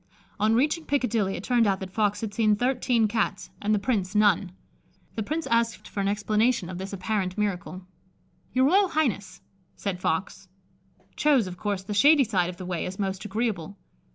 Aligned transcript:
On 0.39 0.55
reaching 0.55 0.85
Piccadilly, 0.85 1.35
it 1.35 1.43
turned 1.43 1.67
out 1.67 1.79
that 1.79 1.91
Fox 1.93 2.21
had 2.21 2.33
seen 2.33 2.55
thirteen 2.55 3.07
Cats 3.07 3.51
and 3.61 3.71
the 3.71 3.77
Prince 3.77 4.15
none. 4.15 4.51
The 5.13 5.21
Prince 5.21 5.45
asked 5.45 5.87
for 5.87 5.99
an 5.99 6.07
explanation 6.07 6.69
of 6.71 6.79
this 6.79 6.91
apparent 6.91 7.37
miracle. 7.37 7.85
"Your 8.51 8.65
Royal 8.65 8.87
Highness," 8.87 9.41
said 9.75 9.99
Fox, 9.99 10.47
"chose, 11.15 11.45
of 11.45 11.57
course, 11.57 11.83
the 11.83 11.93
shady 11.93 12.23
side 12.23 12.49
of 12.49 12.57
the 12.57 12.65
way 12.65 12.87
as 12.87 12.97
most 12.97 13.25
agreeable. 13.25 13.77